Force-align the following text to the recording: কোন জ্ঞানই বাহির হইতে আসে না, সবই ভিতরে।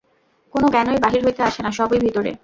কোন 0.53 0.63
জ্ঞানই 0.67 0.99
বাহির 0.99 1.21
হইতে 1.25 1.41
আসে 1.43 1.59
না, 1.63 1.71
সবই 1.71 1.99
ভিতরে। 1.99 2.31